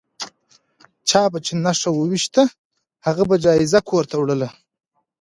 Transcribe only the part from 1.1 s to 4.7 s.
به چې نښه وویشته هغه به جایزه کور ته وړله.